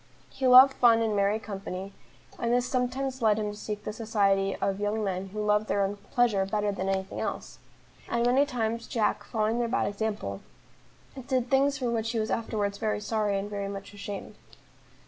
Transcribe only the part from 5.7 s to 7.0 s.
own pleasure better than